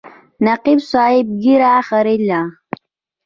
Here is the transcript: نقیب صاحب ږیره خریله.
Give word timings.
نقیب 0.45 0.79
صاحب 0.91 1.25
ږیره 1.41 1.73
خریله. 1.87 2.41